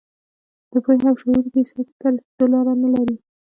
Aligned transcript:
د 0.71 0.73
پوهې 0.83 1.03
او 1.09 1.15
شعور 1.21 1.45
دې 1.53 1.61
سطحې 1.69 1.93
ته 2.01 2.07
رسېدو 2.13 2.45
لاره 2.53 2.73
نه 2.83 2.89
لري. 2.93 3.15